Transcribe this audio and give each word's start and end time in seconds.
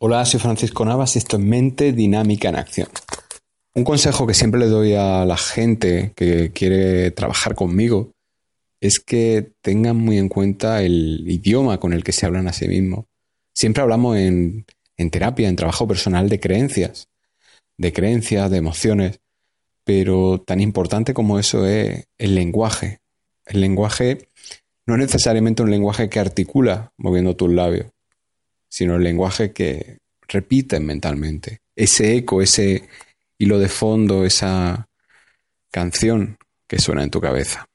Hola, 0.00 0.24
soy 0.24 0.40
Francisco 0.40 0.84
Navas 0.84 1.14
y 1.14 1.18
esto 1.18 1.36
es 1.36 1.42
Mente 1.42 1.92
Dinámica 1.92 2.48
en 2.48 2.56
Acción. 2.56 2.88
Un 3.74 3.84
consejo 3.84 4.26
que 4.26 4.34
siempre 4.34 4.58
le 4.58 4.66
doy 4.66 4.94
a 4.94 5.24
la 5.24 5.36
gente 5.36 6.12
que 6.16 6.50
quiere 6.52 7.12
trabajar 7.12 7.54
conmigo 7.54 8.10
es 8.80 8.98
que 8.98 9.52
tengan 9.62 9.96
muy 9.96 10.18
en 10.18 10.28
cuenta 10.28 10.82
el 10.82 11.22
idioma 11.26 11.78
con 11.78 11.92
el 11.92 12.02
que 12.02 12.10
se 12.10 12.26
hablan 12.26 12.48
a 12.48 12.52
sí 12.52 12.66
mismos. 12.66 13.04
Siempre 13.54 13.84
hablamos 13.84 14.16
en, 14.16 14.66
en 14.96 15.10
terapia, 15.10 15.48
en 15.48 15.56
trabajo 15.56 15.86
personal, 15.86 16.28
de 16.28 16.40
creencias, 16.40 17.08
de 17.78 17.92
creencias, 17.92 18.50
de 18.50 18.58
emociones, 18.58 19.20
pero 19.84 20.42
tan 20.44 20.60
importante 20.60 21.14
como 21.14 21.38
eso 21.38 21.66
es 21.66 22.08
el 22.18 22.34
lenguaje. 22.34 22.98
El 23.46 23.60
lenguaje 23.60 24.26
no 24.86 24.94
es 24.94 25.00
necesariamente 25.00 25.62
un 25.62 25.70
lenguaje 25.70 26.08
que 26.08 26.18
articula 26.18 26.92
moviendo 26.96 27.36
tus 27.36 27.52
labios, 27.52 27.86
sino 28.74 28.96
el 28.96 29.04
lenguaje 29.04 29.52
que 29.52 29.98
repites 30.26 30.80
mentalmente. 30.80 31.60
Ese 31.76 32.16
eco, 32.16 32.42
ese 32.42 32.88
hilo 33.38 33.60
de 33.60 33.68
fondo, 33.68 34.24
esa 34.24 34.88
canción 35.70 36.38
que 36.66 36.80
suena 36.80 37.04
en 37.04 37.10
tu 37.10 37.20
cabeza. 37.20 37.68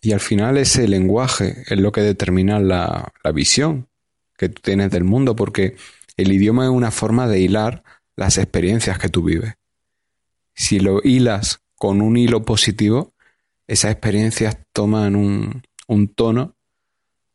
Y 0.00 0.12
al 0.12 0.20
final 0.20 0.56
ese 0.56 0.88
lenguaje 0.88 1.64
es 1.66 1.78
lo 1.78 1.92
que 1.92 2.00
determina 2.00 2.60
la, 2.60 3.12
la 3.22 3.32
visión 3.32 3.88
que 4.38 4.48
tú 4.48 4.62
tienes 4.62 4.90
del 4.90 5.04
mundo, 5.04 5.36
porque 5.36 5.76
el 6.16 6.32
idioma 6.32 6.64
es 6.64 6.70
una 6.70 6.92
forma 6.92 7.28
de 7.28 7.40
hilar 7.40 7.84
las 8.16 8.38
experiencias 8.38 8.98
que 8.98 9.10
tú 9.10 9.24
vives. 9.24 9.52
Si 10.54 10.80
lo 10.80 11.02
hilas 11.04 11.60
con 11.74 12.00
un 12.00 12.16
hilo 12.16 12.46
positivo, 12.46 13.12
esas 13.66 13.90
experiencias 13.90 14.56
toman 14.72 15.14
un, 15.14 15.62
un 15.88 16.08
tono 16.08 16.56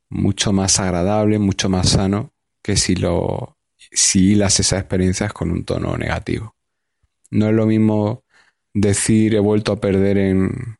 mucho 0.09 0.51
más 0.51 0.79
agradable, 0.79 1.37
mucho 1.37 1.69
más 1.69 1.89
sano 1.89 2.32
que 2.63 2.77
si 2.77 2.95
lo 2.95 3.57
si 3.91 4.31
hilas 4.31 4.59
esas 4.59 4.79
experiencias 4.79 5.33
con 5.33 5.51
un 5.51 5.65
tono 5.65 5.97
negativo. 5.97 6.55
No 7.29 7.47
es 7.47 7.53
lo 7.53 7.65
mismo 7.65 8.23
decir 8.73 9.35
he 9.35 9.39
vuelto 9.39 9.71
a 9.73 9.79
perder 9.79 10.17
en, 10.17 10.77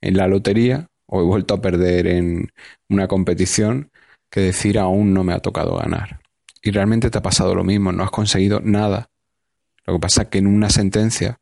en 0.00 0.16
la 0.16 0.28
lotería 0.28 0.86
o 1.06 1.20
he 1.20 1.24
vuelto 1.24 1.54
a 1.54 1.60
perder 1.60 2.06
en 2.06 2.52
una 2.88 3.08
competición 3.08 3.90
que 4.30 4.40
decir 4.40 4.78
aún 4.78 5.14
no 5.14 5.24
me 5.24 5.32
ha 5.32 5.40
tocado 5.40 5.76
ganar. 5.76 6.20
Y 6.62 6.70
realmente 6.70 7.10
te 7.10 7.18
ha 7.18 7.22
pasado 7.22 7.54
lo 7.54 7.64
mismo, 7.64 7.92
no 7.92 8.04
has 8.04 8.10
conseguido 8.10 8.60
nada. 8.60 9.08
Lo 9.86 9.94
que 9.94 10.00
pasa 10.00 10.22
es 10.22 10.28
que 10.28 10.38
en 10.38 10.46
una 10.46 10.68
sentencia 10.68 11.38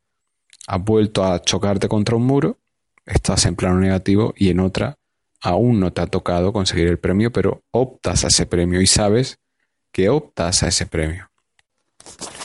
has 0.67 0.83
vuelto 0.83 1.23
a 1.23 1.41
chocarte 1.41 1.87
contra 1.87 2.15
un 2.15 2.25
muro, 2.25 2.59
estás 3.05 3.45
en 3.45 3.55
plano 3.55 3.79
negativo 3.79 4.33
y 4.37 4.49
en 4.49 4.59
otra 4.59 4.95
aún 5.41 5.79
no 5.79 5.93
te 5.93 6.01
ha 6.01 6.07
tocado 6.07 6.53
conseguir 6.53 6.87
el 6.87 6.99
premio, 6.99 7.31
pero 7.31 7.63
optas 7.71 8.23
a 8.23 8.27
ese 8.27 8.45
premio 8.45 8.81
y 8.81 8.87
sabes 8.87 9.37
que 9.95 10.09
optas 10.09 10.61
a 10.61 10.67
ese 10.67 10.85
premio. 10.85 11.31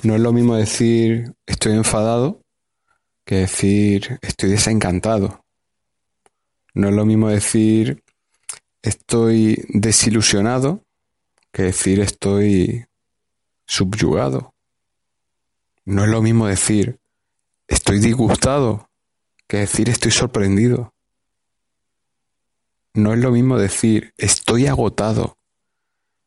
No 0.04 0.14
es 0.14 0.20
lo 0.20 0.32
mismo 0.32 0.54
decir 0.54 1.34
estoy 1.46 1.72
enfadado 1.72 2.44
que 3.24 3.38
decir 3.38 4.20
estoy 4.22 4.50
desencantado. 4.50 5.44
No 6.74 6.90
es 6.90 6.94
lo 6.94 7.04
mismo 7.04 7.28
decir 7.28 8.04
estoy 8.82 9.64
desilusionado 9.68 10.84
que 11.50 11.64
decir 11.64 11.98
estoy 11.98 12.86
subyugado. 13.66 14.54
No 15.84 16.04
es 16.04 16.08
lo 16.08 16.22
mismo 16.22 16.46
decir 16.46 17.00
estoy 17.66 17.98
disgustado 17.98 18.88
que 19.48 19.56
decir 19.56 19.88
estoy 19.88 20.12
sorprendido. 20.12 20.94
No 22.94 23.12
es 23.12 23.18
lo 23.18 23.32
mismo 23.32 23.58
decir 23.58 24.14
estoy 24.18 24.68
agotado 24.68 25.36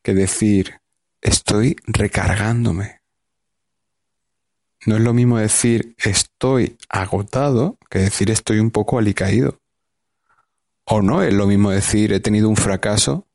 que 0.02 0.14
decir 0.14 0.83
estoy 1.24 1.78
recargándome. 1.86 3.02
No 4.86 4.98
es 4.98 5.02
lo 5.02 5.14
mismo 5.14 5.38
decir 5.38 5.96
estoy 5.98 6.78
agotado 6.90 7.78
que 7.90 8.00
decir 8.00 8.30
estoy 8.30 8.60
un 8.60 8.70
poco 8.70 9.00
alicaído. 9.00 9.60
O 10.84 11.02
no 11.02 11.24
es 11.24 11.34
lo 11.34 11.48
mismo 11.48 11.72
decir 11.72 12.12
he 12.12 12.20
tenido 12.20 12.50
un 12.50 12.58
fracaso 12.58 13.26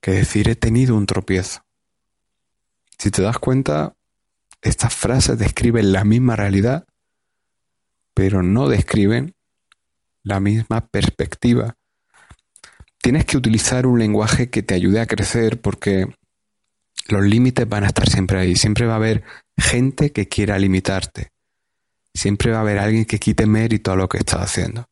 que 0.00 0.10
decir 0.12 0.50
he 0.50 0.54
tenido 0.54 0.94
un 0.94 1.06
tropiezo. 1.06 1.64
Si 2.98 3.10
te 3.10 3.22
das 3.22 3.38
cuenta, 3.38 3.96
estas 4.60 4.94
frases 4.94 5.38
describen 5.38 5.92
la 5.92 6.04
misma 6.04 6.36
realidad, 6.36 6.86
pero 8.12 8.42
no 8.42 8.68
describen 8.68 9.34
la 10.22 10.40
misma 10.40 10.86
perspectiva. 10.86 11.76
Tienes 12.98 13.24
que 13.24 13.38
utilizar 13.38 13.86
un 13.86 13.98
lenguaje 13.98 14.50
que 14.50 14.62
te 14.62 14.74
ayude 14.74 15.00
a 15.00 15.06
crecer 15.06 15.60
porque 15.60 16.06
los 17.08 17.22
límites 17.22 17.68
van 17.68 17.84
a 17.84 17.88
estar 17.88 18.08
siempre 18.08 18.38
ahí. 18.38 18.56
Siempre 18.56 18.86
va 18.86 18.94
a 18.94 18.96
haber 18.96 19.22
gente 19.56 20.12
que 20.12 20.28
quiera 20.28 20.58
limitarte. 20.58 21.30
Siempre 22.14 22.50
va 22.50 22.58
a 22.58 22.60
haber 22.62 22.78
alguien 22.78 23.04
que 23.04 23.18
quite 23.18 23.46
mérito 23.46 23.92
a 23.92 23.96
lo 23.96 24.08
que 24.08 24.18
estás 24.18 24.40
haciendo. 24.40 24.88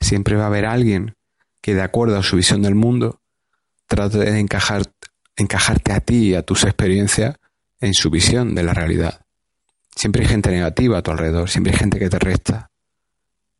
Siempre 0.00 0.36
va 0.36 0.44
a 0.44 0.46
haber 0.48 0.66
alguien 0.66 1.14
que, 1.60 1.74
de 1.74 1.82
acuerdo 1.82 2.18
a 2.18 2.22
su 2.22 2.36
visión 2.36 2.62
del 2.62 2.74
mundo, 2.74 3.20
trate 3.86 4.18
de 4.18 4.38
encajar, 4.38 4.82
encajarte 5.36 5.92
a 5.92 6.00
ti 6.00 6.30
y 6.30 6.34
a 6.34 6.42
tus 6.42 6.64
experiencias 6.64 7.36
en 7.80 7.94
su 7.94 8.10
visión 8.10 8.54
de 8.54 8.62
la 8.62 8.74
realidad. 8.74 9.24
Siempre 9.94 10.22
hay 10.22 10.28
gente 10.28 10.50
negativa 10.50 10.98
a 10.98 11.02
tu 11.02 11.10
alrededor, 11.10 11.48
siempre 11.48 11.72
hay 11.72 11.78
gente 11.78 11.98
que 11.98 12.10
te 12.10 12.18
resta. 12.18 12.70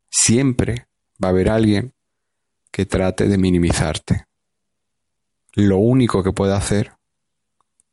Siempre 0.09 0.87
va 1.23 1.29
a 1.29 1.31
haber 1.31 1.49
alguien 1.49 1.93
que 2.71 2.85
trate 2.85 3.27
de 3.27 3.37
minimizarte. 3.37 4.25
Lo 5.53 5.77
único 5.77 6.23
que 6.23 6.31
puede 6.31 6.53
hacer 6.53 6.96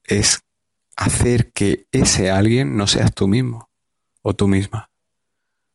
es 0.04 0.42
hacer 0.96 1.52
que 1.52 1.86
ese 1.92 2.30
alguien 2.30 2.76
no 2.76 2.86
seas 2.86 3.12
tú 3.14 3.28
mismo 3.28 3.70
o 4.22 4.34
tú 4.34 4.48
misma. 4.48 4.90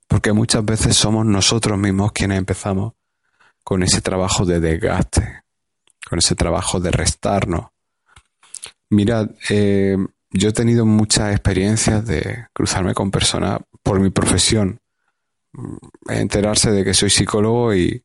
Porque 0.07 0.33
muchas 0.33 0.65
veces 0.65 0.95
somos 0.95 1.25
nosotros 1.25 1.77
mismos 1.77 2.11
quienes 2.11 2.37
empezamos 2.37 2.93
con 3.63 3.83
ese 3.83 4.01
trabajo 4.01 4.45
de 4.45 4.59
desgaste, 4.59 5.43
con 6.07 6.19
ese 6.19 6.35
trabajo 6.35 6.79
de 6.79 6.91
restarnos. 6.91 7.67
Mira, 8.89 9.29
eh, 9.49 9.97
yo 10.31 10.49
he 10.49 10.53
tenido 10.53 10.85
muchas 10.85 11.31
experiencias 11.31 12.05
de 12.05 12.47
cruzarme 12.53 12.93
con 12.93 13.11
personas 13.11 13.59
por 13.83 13.99
mi 13.99 14.09
profesión, 14.09 14.79
mm, 15.53 16.11
enterarse 16.11 16.71
de 16.71 16.83
que 16.83 16.93
soy 16.93 17.09
psicólogo 17.09 17.75
y 17.75 18.03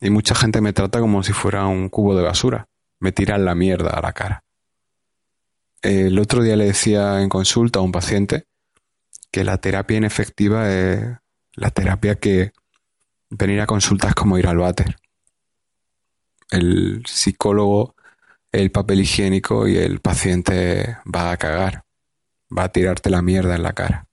mucha 0.00 0.34
gente 0.34 0.60
me 0.60 0.72
trata 0.72 1.00
como 1.00 1.22
si 1.22 1.32
fuera 1.32 1.66
un 1.66 1.88
cubo 1.88 2.14
de 2.14 2.22
basura, 2.22 2.68
me 3.00 3.12
tiran 3.12 3.44
la 3.44 3.54
mierda 3.54 3.90
a 3.90 4.02
la 4.02 4.12
cara. 4.12 4.43
El 5.84 6.18
otro 6.18 6.42
día 6.42 6.56
le 6.56 6.64
decía 6.64 7.20
en 7.20 7.28
consulta 7.28 7.78
a 7.78 7.82
un 7.82 7.92
paciente 7.92 8.46
que 9.30 9.44
la 9.44 9.58
terapia 9.58 9.98
inefectiva 9.98 10.72
es 10.72 11.18
la 11.52 11.70
terapia 11.72 12.14
que 12.14 12.52
venir 13.28 13.60
a 13.60 13.66
consulta 13.66 14.08
es 14.08 14.14
como 14.14 14.38
ir 14.38 14.46
al 14.46 14.56
váter. 14.56 14.96
El 16.50 17.04
psicólogo, 17.06 17.96
el 18.50 18.70
papel 18.70 19.02
higiénico 19.02 19.68
y 19.68 19.76
el 19.76 20.00
paciente 20.00 20.96
va 21.14 21.32
a 21.32 21.36
cagar, 21.36 21.84
va 22.56 22.64
a 22.64 22.72
tirarte 22.72 23.10
la 23.10 23.20
mierda 23.20 23.54
en 23.54 23.62
la 23.62 23.74
cara. 23.74 24.06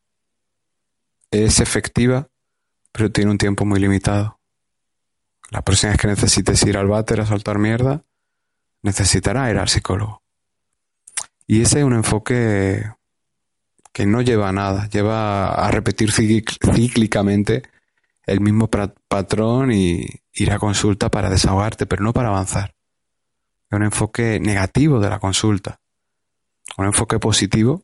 Es 1.31 1.61
efectiva, 1.61 2.27
pero 2.91 3.13
tiene 3.13 3.31
un 3.31 3.37
tiempo 3.37 3.63
muy 3.63 3.79
limitado. 3.79 4.41
La 5.49 5.61
próxima 5.61 5.93
vez 5.93 6.01
que 6.01 6.07
necesites 6.07 6.61
ir 6.63 6.75
al 6.75 6.87
váter 6.87 7.21
a 7.21 7.25
soltar 7.25 7.59
mierda, 7.59 8.03
necesitará 8.81 9.49
ir 9.49 9.57
al 9.57 9.69
psicólogo. 9.69 10.20
Y 11.51 11.63
ese 11.63 11.79
es 11.79 11.83
un 11.83 11.91
enfoque 11.91 12.81
que 13.91 14.05
no 14.05 14.21
lleva 14.21 14.47
a 14.47 14.53
nada, 14.53 14.87
lleva 14.87 15.49
a 15.49 15.69
repetir 15.69 16.13
cíclicamente 16.13 17.63
el 18.25 18.39
mismo 18.39 18.69
patrón 18.69 19.73
y 19.73 20.05
ir 20.31 20.51
a 20.53 20.59
consulta 20.59 21.11
para 21.11 21.29
desahogarte, 21.29 21.85
pero 21.87 22.05
no 22.05 22.13
para 22.13 22.29
avanzar. 22.29 22.73
Es 23.69 23.75
un 23.75 23.83
enfoque 23.83 24.39
negativo 24.39 25.01
de 25.01 25.09
la 25.09 25.19
consulta. 25.19 25.81
Un 26.77 26.85
enfoque 26.85 27.19
positivo 27.19 27.83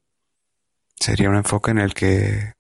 sería 0.96 1.30
un 1.30 1.36
enfoque 1.36 1.72
en 1.72 1.80
el 1.80 1.94
que 1.94 2.54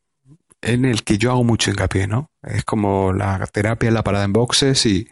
en 0.60 0.84
el 0.84 1.06
que 1.06 1.18
yo 1.18 1.32
hago 1.32 1.46
mucho 1.46 1.72
hincapié, 1.72 2.08
¿no? 2.08 2.32
Es 2.44 2.66
como 2.66 3.14
la 3.14 3.48
terapia 3.48 3.88
en 3.88 3.94
la 3.94 4.04
parada 4.04 4.26
en 4.26 4.34
boxes 4.34 4.86
y 4.86 5.08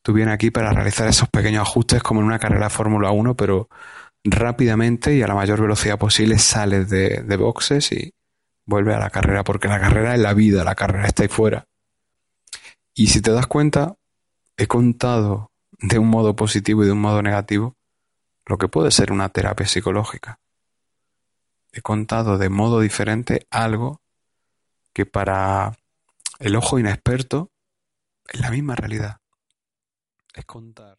tú 0.00 0.14
vienes 0.14 0.32
aquí 0.32 0.50
para 0.50 0.72
realizar 0.72 1.06
esos 1.08 1.28
pequeños 1.28 1.68
ajustes 1.68 2.02
como 2.02 2.20
en 2.20 2.26
una 2.26 2.38
carrera 2.38 2.70
Fórmula 2.70 3.10
1, 3.10 3.34
pero 3.34 3.68
rápidamente 4.24 5.14
y 5.14 5.22
a 5.22 5.26
la 5.26 5.34
mayor 5.34 5.60
velocidad 5.60 5.98
posible 5.98 6.38
sales 6.38 6.88
de, 6.90 7.22
de 7.22 7.36
boxes 7.36 7.92
y 7.92 8.12
vuelves 8.66 8.96
a 8.96 9.00
la 9.00 9.10
carrera, 9.10 9.44
porque 9.44 9.68
la 9.68 9.80
carrera 9.80 10.14
es 10.14 10.20
la 10.20 10.34
vida, 10.34 10.64
la 10.64 10.74
carrera 10.74 11.06
está 11.06 11.22
ahí 11.22 11.28
fuera. 11.28 11.66
Y 12.94 13.08
si 13.08 13.20
te 13.22 13.32
das 13.32 13.46
cuenta, 13.46 13.96
he 14.56 14.66
contado 14.66 15.50
de 15.78 15.98
un 15.98 16.08
modo 16.08 16.36
positivo 16.36 16.82
y 16.82 16.86
de 16.86 16.92
un 16.92 17.00
modo 17.00 17.22
negativo 17.22 17.76
lo 18.46 18.58
que 18.58 18.68
puede 18.68 18.90
ser 18.90 19.12
una 19.12 19.28
terapia 19.28 19.66
psicológica. 19.66 20.40
He 21.72 21.82
contado 21.82 22.36
de 22.36 22.48
modo 22.48 22.80
diferente 22.80 23.46
algo 23.50 24.00
que 24.92 25.06
para 25.06 25.78
el 26.40 26.56
ojo 26.56 26.78
inexperto 26.78 27.50
es 28.26 28.40
la 28.40 28.50
misma 28.50 28.74
realidad. 28.74 29.18
Es 30.34 30.44
contar. 30.44 30.98